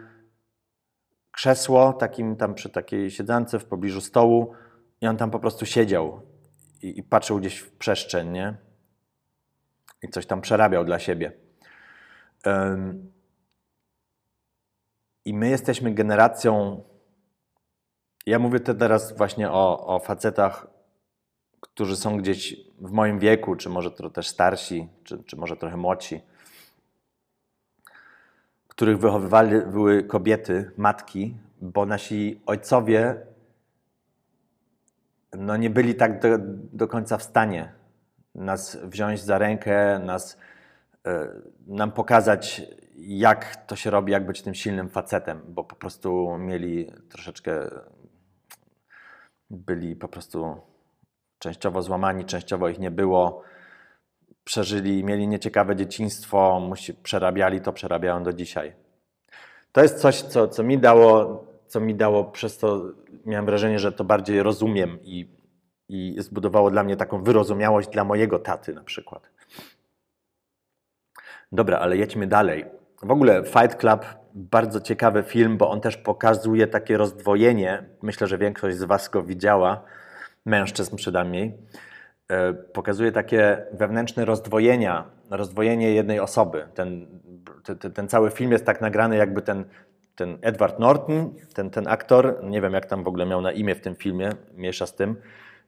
[1.32, 4.54] krzesło, takim tam przy takiej siedzance w pobliżu stołu
[5.02, 6.22] i on tam po prostu siedział
[6.82, 8.58] i, i patrzył gdzieś w przestrzeń, nie?
[10.04, 11.32] I coś tam przerabiał dla siebie.
[12.46, 13.12] Um,
[15.26, 16.84] I my jesteśmy generacją.
[18.26, 20.68] Ja mówię to teraz właśnie o, o facetach,
[21.60, 25.78] którzy są gdzieś w moim wieku, czy może to też starsi, czy, czy może trochę
[25.78, 26.22] młodsi
[28.82, 33.16] których wychowywali były kobiety, matki, bo nasi ojcowie
[35.34, 36.28] no nie byli tak do,
[36.74, 37.74] do końca w stanie
[38.36, 40.38] nas wziąć za rękę, nas,
[41.08, 41.12] y,
[41.68, 42.62] nam pokazać,
[42.96, 47.70] jak to się robi, jak być tym silnym facetem, bo po prostu mieli troszeczkę,
[49.52, 50.58] byli po prostu
[51.40, 53.44] częściowo złamani, częściowo ich nie było
[54.44, 58.74] przeżyli, mieli nieciekawe dzieciństwo, musi, przerabiali to, przerabiają do dzisiaj.
[59.72, 62.82] To jest coś, co, co mi dało, co mi dało przez to,
[63.26, 65.30] miałem wrażenie, że to bardziej rozumiem i,
[65.90, 69.30] i zbudowało dla mnie taką wyrozumiałość dla mojego taty na przykład.
[71.52, 72.66] Dobra, ale jedźmy dalej.
[73.04, 77.84] W ogóle Fight Club, bardzo ciekawy film, bo on też pokazuje takie rozdwojenie.
[78.02, 79.84] Myślę, że większość z Was go widziała,
[80.46, 81.54] mężczyzn przynajmniej.
[82.28, 86.68] E, pokazuje takie wewnętrzne rozdwojenia, rozdwojenie jednej osoby.
[86.74, 87.08] Ten,
[87.80, 89.66] ten, ten cały film jest tak nagrany, jakby ten,
[90.16, 93.76] ten Edward Norton, ten, ten aktor, nie wiem jak tam w ogóle miał na imię
[93.76, 95.16] w tym filmie, miesza z tym,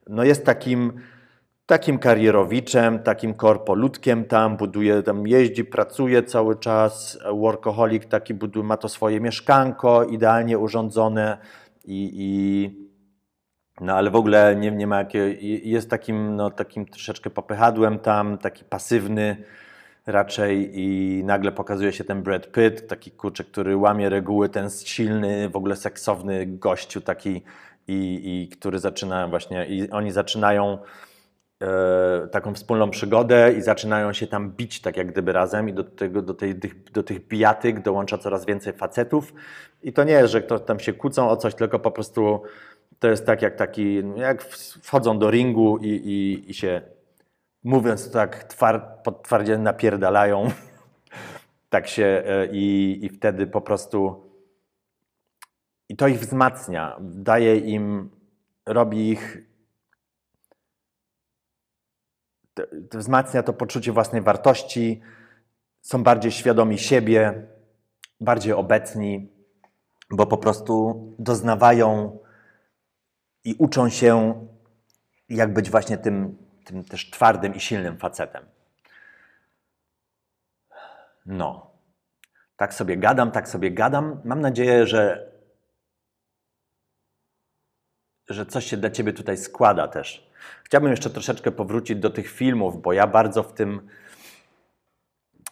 [0.07, 0.93] no jest takim
[1.65, 8.77] takim karierowiczem, takim korpoludkiem tam, buduje, tam jeździ, pracuje cały czas, workoholik taki buduje, ma
[8.77, 11.37] to swoje mieszkanko idealnie urządzone
[11.85, 12.83] i, i
[13.81, 18.37] no ale w ogóle nie, nie ma jakiego, jest takim, no, takim troszeczkę popychadłem tam,
[18.37, 19.43] taki pasywny
[20.05, 25.49] raczej i nagle pokazuje się ten Brad Pitt, taki kurczę, który łamie reguły, ten silny,
[25.49, 27.41] w ogóle seksowny gościu taki
[27.87, 30.77] i, i który zaczyna właśnie, i oni zaczynają
[32.31, 36.21] taką wspólną przygodę i zaczynają się tam bić tak jak gdyby razem i do, tego,
[36.21, 36.55] do, tej,
[36.93, 39.33] do tych bijatyk dołącza coraz więcej facetów.
[39.83, 42.41] I to nie jest, że ktoś tam się kłócą o coś, tylko po prostu
[42.99, 44.43] to jest tak jak taki, jak
[44.81, 46.81] wchodzą do ringu i, i, i się
[47.63, 50.47] mówiąc tak twar, podtwardzie napierdalają.
[51.69, 54.23] Tak się e, i, i wtedy po prostu
[55.89, 58.09] i to ich wzmacnia, daje im,
[58.65, 59.52] robi ich
[62.91, 65.01] wzmacnia to poczucie własnej wartości,
[65.81, 67.47] są bardziej świadomi siebie,
[68.21, 69.31] bardziej obecni,
[70.09, 72.19] bo po prostu doznawają
[73.43, 74.33] i uczą się,
[75.29, 78.45] jak być właśnie tym, tym też twardym i silnym facetem.
[81.25, 81.73] No.
[82.57, 84.21] Tak sobie gadam, tak sobie gadam.
[84.25, 85.31] Mam nadzieję, że,
[88.29, 90.32] że coś się dla Ciebie tutaj składa też
[90.63, 93.87] Chciałbym jeszcze troszeczkę powrócić do tych filmów, bo ja bardzo w tym,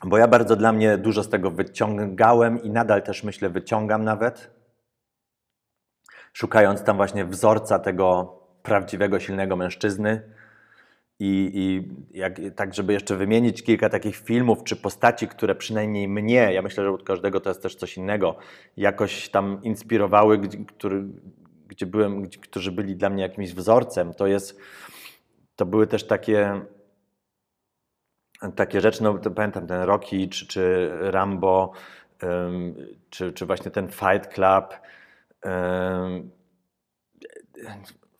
[0.03, 4.51] bo ja bardzo dla mnie dużo z tego wyciągałem i nadal też myślę, wyciągam nawet,
[6.33, 10.21] szukając tam właśnie wzorca tego prawdziwego, silnego mężczyzny.
[11.19, 16.53] I, i jak, tak, żeby jeszcze wymienić kilka takich filmów czy postaci, które przynajmniej mnie,
[16.53, 18.35] ja myślę, że od każdego to jest też coś innego,
[18.77, 21.03] jakoś tam inspirowały, który,
[21.71, 24.59] gdzie byłem, którzy byli dla mnie jakimś wzorcem, to jest,
[25.55, 26.61] to były też takie
[28.55, 31.71] takie rzeczy, no pamiętam ten Rocky, czy, czy Rambo,
[32.23, 32.75] um,
[33.09, 34.73] czy, czy właśnie ten Fight Club,
[35.43, 36.31] um,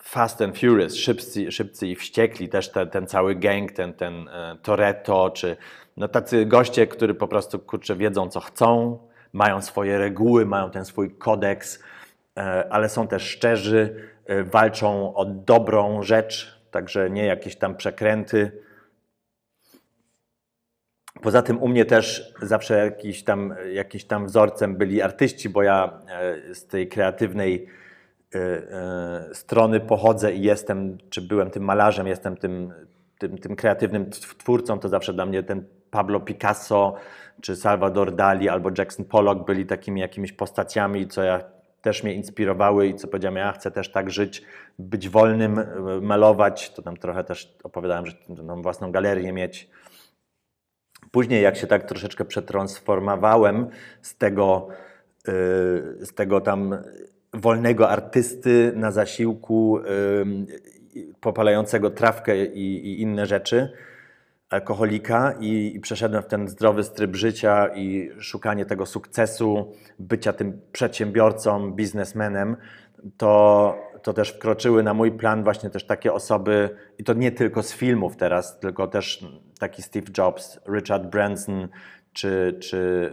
[0.03, 5.29] Fast and Furious, szybcy, szybcy i wściekli, też ten, cały gang, ten, ten e, Toretto,
[5.29, 5.57] czy
[5.97, 8.99] no tacy goście, którzy po prostu kurczę wiedzą co chcą,
[9.33, 11.83] mają swoje reguły, mają ten swój kodeks,
[12.69, 18.51] ale są też szczerzy, e, walczą o dobrą rzecz, także nie jakieś tam przekręty.
[21.21, 25.99] Poza tym u mnie też zawsze jakiś tam, jakiś tam wzorcem byli artyści, bo ja
[26.10, 27.67] e, z tej kreatywnej
[29.34, 32.73] strony pochodzę i jestem, czy byłem tym malarzem, jestem tym,
[33.17, 36.95] tym, tym kreatywnym twórcą, to zawsze dla mnie ten Pablo Picasso,
[37.41, 41.41] czy Salvador Dali, albo Jackson Pollock byli takimi jakimiś postaciami, co ja
[41.81, 44.43] też mnie inspirowały i co powiedziałem, ja chcę też tak żyć,
[44.79, 45.65] być wolnym, e,
[46.01, 48.13] malować, to tam trochę też opowiadałem, że
[48.47, 49.69] tą własną galerię mieć.
[51.11, 53.67] Później jak się tak troszeczkę przetransformowałem
[54.01, 54.67] z tego,
[55.27, 55.31] e,
[56.05, 56.77] z tego tam
[57.33, 59.83] wolnego artysty na zasiłku e,
[61.21, 63.73] popalającego trawkę i, i inne rzeczy,
[64.51, 70.61] alkoholika i, i, przeszedłem w ten zdrowy tryb życia i szukanie tego sukcesu, bycia tym
[70.71, 72.57] przedsiębiorcą, biznesmenem,
[73.17, 77.63] to, to też wkroczyły na mój plan właśnie też takie osoby, i to nie tylko
[77.63, 79.25] z filmów teraz, tylko też
[79.59, 81.67] taki Steve Jobs, Richard Branson,
[82.13, 83.11] czy, czy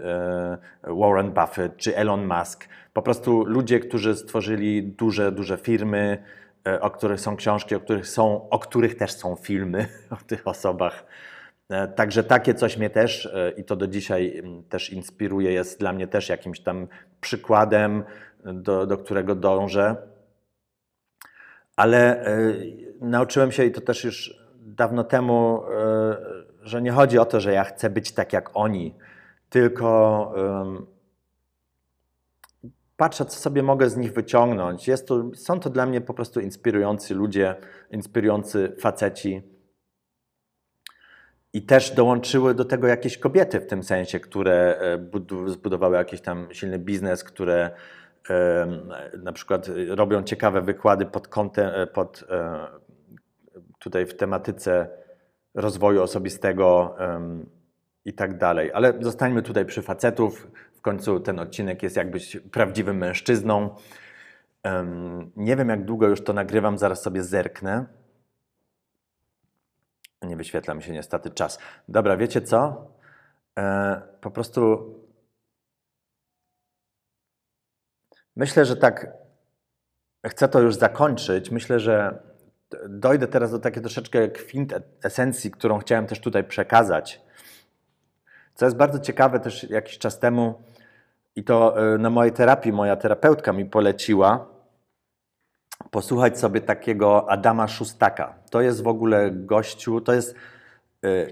[0.84, 2.68] e, Warren Buffett, czy Elon Musk.
[2.92, 6.18] Po prostu ludzie, którzy stworzyli duże, duże firmy,
[6.68, 10.48] E, o których są książki, o których, są, o których też są filmy, o tych
[10.48, 11.04] osobach.
[11.68, 15.92] E, także takie coś mnie też e, i to do dzisiaj też inspiruje, jest dla
[15.92, 16.88] mnie też jakimś tam
[17.20, 18.04] przykładem,
[18.44, 19.96] do, do którego dążę.
[21.76, 22.24] Ale
[23.00, 25.62] nauczyłem się i to też już dawno temu,
[26.62, 28.94] że nie chodzi o to, że ja chcę być tak jak oni,
[29.50, 30.32] tylko
[32.96, 34.88] patrzę, co sobie mogę z nich wyciągnąć.
[34.88, 37.54] Jest to, są to dla mnie po prostu inspirujący ludzie,
[37.90, 39.57] inspirujący faceci.
[41.52, 44.78] I też dołączyły do tego jakieś kobiety w tym sensie, które
[45.46, 47.70] e, zbudowały jakiś tam silny biznes, które
[49.22, 52.66] na przykład robią ciekawe wykłady pod kątem, e, pod, e,
[53.78, 54.88] tutaj w tematyce
[55.54, 56.96] rozwoju osobistego
[58.04, 58.72] i tak dalej.
[58.72, 60.50] Ale zostańmy tutaj przy facetów.
[60.74, 63.70] W końcu ten odcinek jest jakbyś prawdziwym mężczyzną.
[65.36, 67.86] Nie wiem, jak długo już to nagrywam, zaraz sobie zerknę.
[70.22, 71.58] Nie wyświetla mi się niestety czas.
[71.88, 72.86] Dobra, wiecie co?
[73.58, 74.94] E, po prostu
[78.36, 79.12] myślę, że tak
[80.26, 81.50] chcę to już zakończyć.
[81.50, 82.22] Myślę, że
[82.88, 87.20] dojdę teraz do takiej troszeczkę kwintesencji, którą chciałem też tutaj przekazać.
[88.54, 90.62] Co jest bardzo ciekawe, też jakiś czas temu,
[91.36, 94.46] i to e, na mojej terapii moja terapeutka mi poleciła,
[95.90, 98.34] posłuchać sobie takiego Adama Szustaka.
[98.50, 100.34] To jest w ogóle gościu, to jest
[101.04, 101.26] e,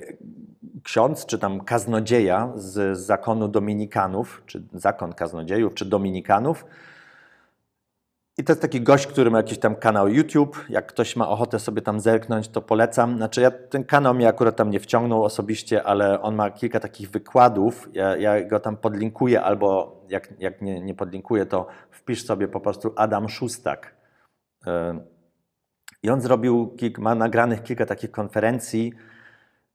[0.83, 6.64] ksiądz, czy tam kaznodzieja z zakonu dominikanów, czy zakon kaznodziejów, czy dominikanów,
[8.38, 10.64] i to jest taki gość, który ma jakiś tam kanał YouTube.
[10.69, 13.16] Jak ktoś ma ochotę sobie tam zerknąć, to polecam.
[13.16, 17.11] Znaczy, ja, ten kanał mnie akurat tam nie wciągnął osobiście, ale on ma kilka takich
[17.11, 17.88] wykładów.
[17.92, 22.61] Ja, ja go tam podlinkuję, albo jak, jak nie, nie podlinkuję, to wpisz sobie po
[22.61, 23.96] prostu Adam Szustak.
[24.67, 25.01] E,
[26.03, 28.93] I on zrobił, ma nagranych kilka takich konferencji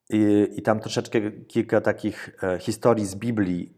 [0.10, 3.74] i, i tam troszeczkę kilka takich e, historii z Biblii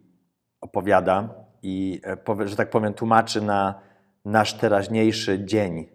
[0.61, 1.29] opowiada
[1.63, 2.01] i,
[2.41, 3.81] e, że tak powiem, tłumaczy na
[4.25, 5.89] nasz teraźniejszy dzień,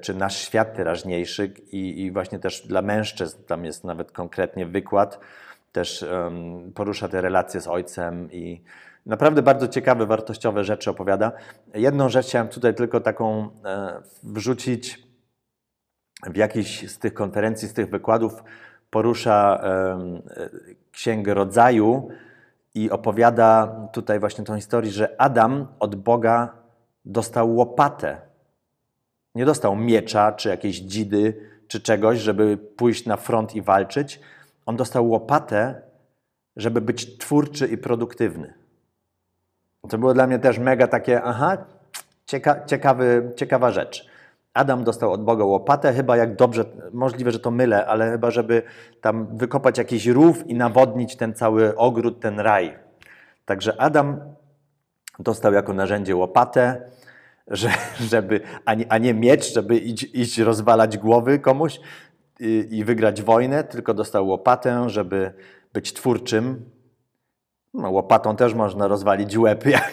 [0.00, 5.20] czy nasz świat teraźniejszy i, i właśnie też dla mężczyzn, tam jest nawet konkretnie wykład,
[5.72, 8.62] też um, porusza te relacje z ojcem i
[9.08, 11.32] naprawdę bardzo ciekawe, wartościowe rzeczy opowiada.
[11.74, 15.08] Jedną rzecz chciałem tutaj tylko taką e, wrzucić
[16.26, 18.42] w jakiejś z tych konferencji, z tych wykładów
[18.90, 19.98] porusza e,
[20.92, 22.08] Księgę Rodzaju
[22.74, 26.52] i opowiada tutaj właśnie tą historię, że Adam od Boga
[27.04, 28.20] dostał łopatę.
[29.34, 34.20] Nie dostał miecza, czy jakiejś dzidy, czy czegoś, żeby pójść na front i walczyć.
[34.66, 35.82] On dostał łopatę,
[36.56, 38.54] żeby być twórczy i produktywny.
[39.88, 41.58] To było dla mnie też mega takie, aha,
[42.26, 44.08] cieka, ciekawy, ciekawa rzecz.
[44.54, 48.62] Adam dostał od Boga łopatę, chyba jak dobrze, możliwe, że to mylę, ale chyba, żeby
[49.00, 52.78] tam wykopać jakiś rów i nawodnić ten cały ogród, ten raj.
[53.44, 54.20] Także Adam
[55.18, 56.90] dostał jako narzędzie łopatę,
[57.46, 57.70] że,
[58.10, 61.80] żeby, a, nie, a nie miecz, żeby iść, iść rozwalać głowy komuś
[62.40, 65.32] i, i wygrać wojnę, tylko dostał łopatę, żeby
[65.72, 66.64] być twórczym.
[67.74, 69.92] No, łopatą też można rozwalić łeb jak,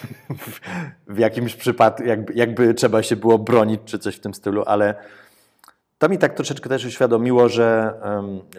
[1.08, 4.96] w, jakimś przypadku, jakby, jakby trzeba się było bronić czy coś w tym stylu, ale
[5.98, 7.94] to mi tak troszeczkę też uświadomiło, że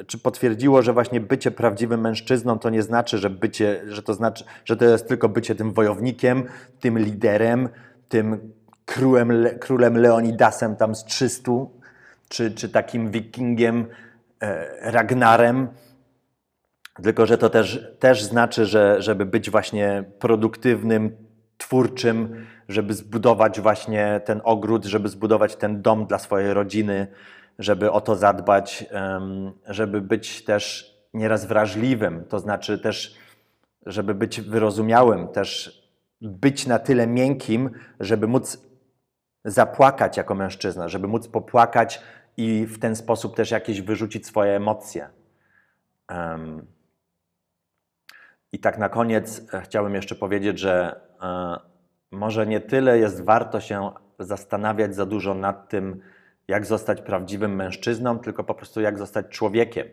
[0.07, 4.45] czy potwierdziło, że właśnie bycie prawdziwym mężczyzną to nie znaczy, że bycie, że to znaczy,
[4.65, 6.45] że to jest tylko bycie tym wojownikiem,
[6.81, 7.69] tym liderem,
[8.09, 8.53] tym
[8.85, 11.53] królem, królem Leonidasem tam z 300,
[12.29, 13.87] czy, czy takim wikingiem
[14.41, 15.69] e, Ragnarem,
[17.03, 21.17] tylko że to też, też znaczy, że żeby być właśnie produktywnym,
[21.59, 27.07] twórczym, żeby zbudować właśnie ten ogród, żeby zbudować ten dom dla swojej rodziny,
[27.59, 28.87] żeby o to zadbać,
[29.69, 33.15] żeby być też nieraz wrażliwym, to znaczy też,
[33.87, 35.83] żeby być wyrozumiałym, też
[36.21, 38.59] być na tyle miękkim, żeby móc
[39.45, 42.03] zapłakać jako mężczyzna, żeby móc popłakać
[42.37, 45.09] i w ten sposób też jakieś wyrzucić swoje emocje.
[46.11, 46.67] Um,
[48.53, 51.57] I tak na koniec e, chciałbym jeszcze powiedzieć, że e,
[52.11, 56.01] może nie tyle jest warto się zastanawiać za dużo nad tym,
[56.49, 59.87] jak zostać prawdziwym mężczyzną, tylko po prostu jak zostać człowiekiem.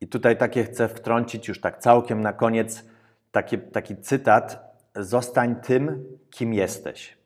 [0.00, 2.84] I tutaj takie chcę wtrącić już tak całkiem na koniec
[3.32, 7.18] taki, taki cytat: Zostań tym, kim jesteś.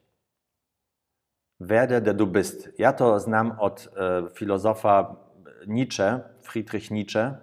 [1.60, 2.68] Werde, der du bist.
[2.78, 5.16] Ja to znam od e, filozofa
[5.66, 7.38] Nietzsche, Friedrich Nietzsche.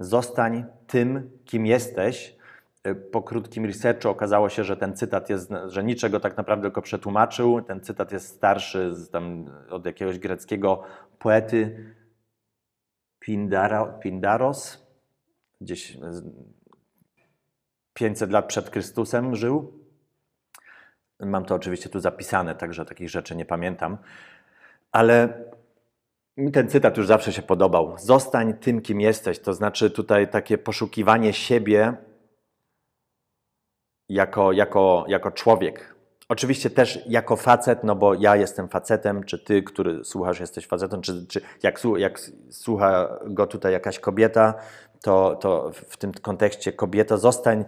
[0.00, 2.36] Zostań tym, kim jesteś.
[2.84, 6.62] E, po krótkim researchu okazało się, że ten cytat jest, że Nietzsche go tak naprawdę
[6.62, 7.62] tylko przetłumaczył.
[7.62, 10.82] Ten cytat jest starszy z, tam, od jakiegoś greckiego
[11.18, 11.94] poety
[13.18, 14.86] Pindara, Pindaros.
[15.60, 15.98] Gdzieś
[17.94, 19.72] 500 lat przed Chrystusem żył.
[21.20, 23.98] Mam to oczywiście tu zapisane, także takich rzeczy nie pamiętam.
[24.92, 25.44] Ale
[26.36, 27.94] mi ten cytat już zawsze się podobał.
[27.98, 29.38] Zostań tym, kim jesteś.
[29.38, 31.96] To znaczy tutaj takie poszukiwanie siebie
[34.08, 35.94] jako, jako, jako człowiek.
[36.28, 41.02] Oczywiście też jako facet, no bo ja jestem facetem, czy ty, który słuchasz, jesteś facetem,
[41.02, 42.20] czy, czy jak, jak
[42.50, 44.54] słucha go tutaj jakaś kobieta,
[45.02, 47.64] to, to w tym kontekście kobieta, zostań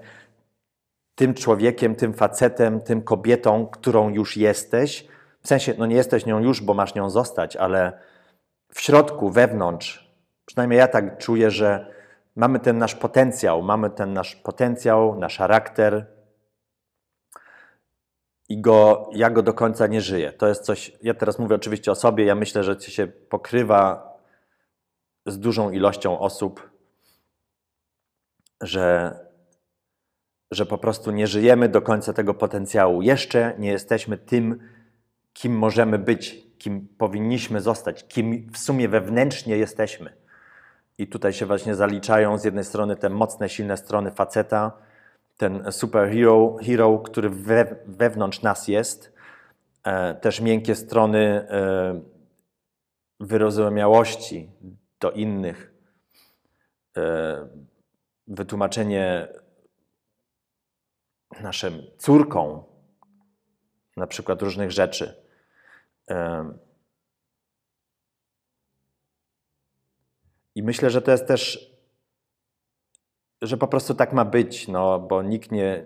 [1.15, 5.07] tym człowiekiem, tym facetem, tym kobietą, którą już jesteś.
[5.43, 7.99] W sensie, no nie jesteś nią już, bo masz nią zostać, ale
[8.77, 10.11] w środku, wewnątrz,
[10.47, 11.95] przynajmniej ja tak czuję, że
[12.37, 16.07] mamy ten nasz potencjał, mamy ten nasz potencjał, nasz charakter
[18.49, 20.33] i go, ja go do końca nie żyję.
[20.33, 24.13] To jest coś, ja teraz mówię oczywiście o sobie, ja myślę, że to się pokrywa
[25.27, 26.71] z dużą ilością osób,
[28.61, 29.19] że,
[30.51, 33.03] że po prostu nie żyjemy do końca tego potencjału.
[33.03, 34.69] Jeszcze nie jesteśmy tym,
[35.33, 40.13] kim możemy być, kim powinniśmy zostać, kim w sumie wewnętrznie jesteśmy.
[40.99, 44.73] I tutaj się właśnie zaliczają z jednej strony te mocne, silne strony faceta,
[45.37, 49.13] ten superhero, hero, który we, wewnątrz nas jest,
[49.85, 52.01] e, też miękkie strony e,
[53.21, 54.51] wyrozumiałości
[55.01, 55.75] do innych,
[56.97, 57.49] e,
[58.27, 59.29] wytłumaczenie
[61.41, 62.65] naszym córką
[63.97, 65.26] na przykład różnych rzeczy.
[70.55, 71.73] I myślę, że to jest też,
[73.43, 75.85] że po prostu tak ma być, no, bo nikt nie,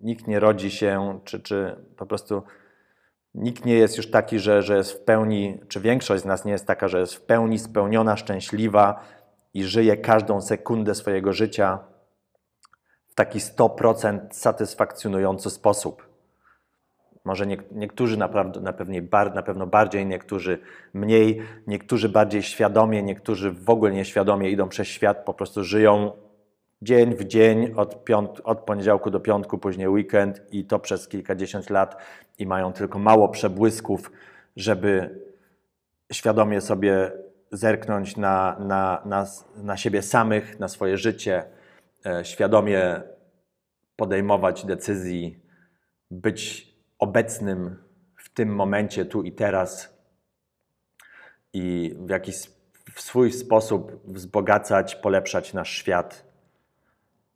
[0.00, 2.42] nikt nie rodzi się, czy, czy po prostu
[3.34, 6.52] nikt nie jest już taki, że, że jest w pełni, czy większość z nas nie
[6.52, 9.04] jest taka, że jest w pełni spełniona, szczęśliwa
[9.54, 11.78] i żyje każdą sekundę swojego życia
[13.08, 16.15] w taki 100% satysfakcjonujący sposób.
[17.26, 19.02] Może nie, niektórzy naprawdę, na, pewnie,
[19.34, 20.58] na pewno bardziej, niektórzy
[20.94, 26.12] mniej, niektórzy bardziej świadomie, niektórzy w ogóle nieświadomie idą przez świat, po prostu żyją
[26.82, 31.70] dzień w dzień, od, piąt, od poniedziałku do piątku, później weekend i to przez kilkadziesiąt
[31.70, 31.96] lat
[32.38, 34.10] i mają tylko mało przebłysków,
[34.56, 35.20] żeby
[36.12, 37.12] świadomie sobie
[37.52, 41.44] zerknąć na, na, na, na siebie samych, na swoje życie,
[42.06, 43.00] e, świadomie
[43.96, 45.40] podejmować decyzji,
[46.10, 46.65] być
[46.98, 47.76] obecnym
[48.16, 49.96] w tym momencie, tu i teraz
[51.52, 52.50] i w jakiś
[52.94, 56.24] w swój sposób wzbogacać, polepszać nasz świat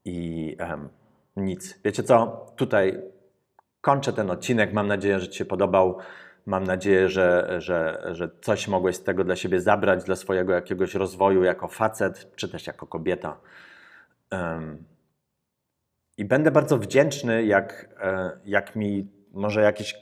[0.05, 0.89] i um,
[1.37, 1.81] nic.
[1.85, 2.47] Wiecie co?
[2.57, 3.03] Tutaj
[3.81, 4.73] kończę ten odcinek.
[4.73, 5.99] Mam nadzieję, że Ci się podobał.
[6.47, 10.95] Mam nadzieję, że, że, że coś mogłeś z tego dla siebie zabrać, dla swojego jakiegoś
[10.95, 13.41] rozwoju jako facet, czy też jako kobieta.
[16.17, 19.95] I będę bardzo wdzięczny, jak, e, jak mi może jakiś,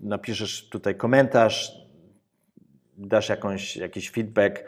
[0.00, 1.86] napiszesz tutaj komentarz,
[2.98, 4.64] dasz jakąś, jakiś feedback.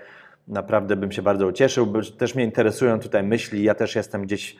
[0.48, 3.62] Naprawdę bym się bardzo ucieszył, bo też mnie interesują tutaj myśli.
[3.62, 4.56] Ja też jestem gdzieś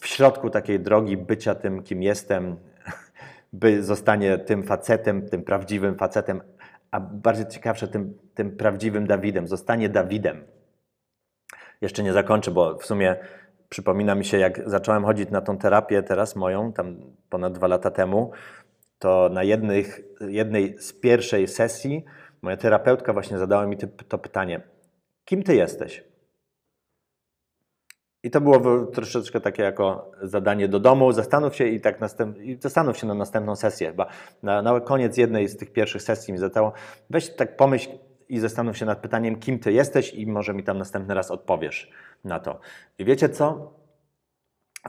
[0.00, 2.56] w środku takiej drogi bycia tym, kim jestem,
[3.52, 6.40] by zostanie tym facetem, tym prawdziwym facetem,
[6.90, 9.48] a bardziej ciekawsze, tym, tym prawdziwym Dawidem.
[9.48, 10.44] Zostanie Dawidem.
[11.80, 13.16] Jeszcze nie zakończę, bo w sumie
[13.68, 16.96] przypomina mi się, jak zacząłem chodzić na tą terapię teraz moją, tam
[17.30, 18.30] ponad dwa lata temu,
[18.98, 22.04] to na jednych, jednej z pierwszej sesji
[22.42, 23.76] moja terapeutka właśnie zadała mi
[24.08, 24.60] to pytanie:
[25.24, 26.04] kim ty jesteś?
[28.22, 31.12] I to było troszeczkę takie jako zadanie do domu.
[31.12, 33.88] Zastanów się i tak następ, i zastanów się na następną sesję.
[33.88, 34.06] Chyba
[34.42, 36.72] na, na koniec jednej z tych pierwszych sesji mi zadało,
[37.10, 37.90] weź tak pomyśl
[38.28, 41.90] i zastanów się nad pytaniem, kim ty jesteś i może mi tam następny raz odpowiesz
[42.24, 42.60] na to.
[42.98, 43.74] I wiecie co?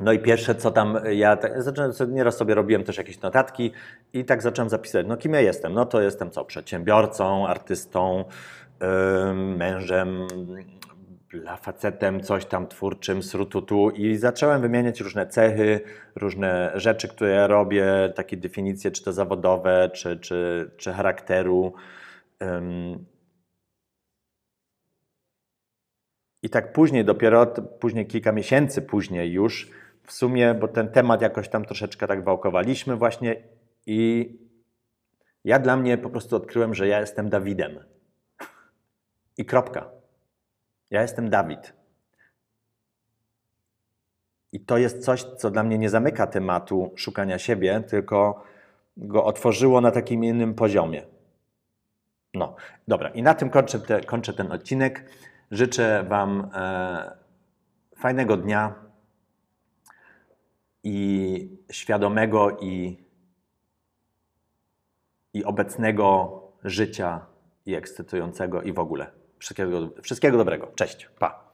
[0.01, 3.71] No i pierwsze, co tam ja, tak, zacząłem, nieraz sobie robiłem też jakieś notatki
[4.13, 5.73] i tak zacząłem zapisać, no kim ja jestem?
[5.73, 6.45] No to jestem co?
[6.45, 8.25] Przedsiębiorcą, artystą,
[8.81, 10.27] yy, mężem,
[11.33, 15.81] dla facetem, coś tam twórczym, srututu i zacząłem wymieniać różne cechy,
[16.15, 21.73] różne rzeczy, które ja robię, takie definicje, czy to zawodowe, czy, czy, czy charakteru.
[26.43, 27.45] I tak później, dopiero
[27.79, 29.71] później kilka miesięcy później już,
[30.09, 33.43] w sumie, bo ten temat jakoś tam troszeczkę tak wałkowaliśmy właśnie
[33.85, 34.29] i
[35.43, 37.79] ja dla mnie po prostu odkryłem, że ja jestem Dawidem.
[39.37, 39.89] I kropka.
[40.89, 41.73] Ja jestem Dawid.
[44.51, 48.43] I to jest coś, co dla mnie nie zamyka tematu szukania siebie, tylko
[48.97, 51.03] go otworzyło na takim innym poziomie.
[52.33, 52.55] No,
[52.87, 55.05] dobra, i na tym kończę, te, kończę ten odcinek.
[55.51, 57.17] Życzę Wam e,
[57.97, 58.88] fajnego dnia
[60.83, 62.97] i świadomego i,
[65.33, 67.25] i obecnego życia
[67.65, 69.11] i ekscytującego i w ogóle.
[69.39, 70.71] Wszystkiego, wszystkiego dobrego.
[70.75, 71.09] Cześć.
[71.19, 71.48] Pa.